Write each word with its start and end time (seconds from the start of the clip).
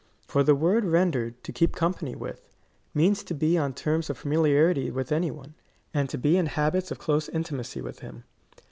For 0.25 0.41
the 0.41 0.55
word 0.55 0.83
rendered 0.83 1.43
to 1.43 1.51
keep 1.53 1.75
company 1.75 2.15
with, 2.15 2.49
means 2.91 3.23
to 3.23 3.35
be 3.35 3.55
on 3.55 3.75
terms 3.75 4.09
of 4.09 4.17
familiarity 4.17 4.89
with 4.89 5.11
any 5.11 5.29
one, 5.29 5.53
and 5.93 6.09
to 6.09 6.17
be 6.17 6.37
in 6.37 6.47
habits 6.47 6.89
of 6.89 6.97
close 6.97 7.27
in 7.27 7.43
timacy 7.43 7.83
with 7.83 7.99
him. 7.99 8.23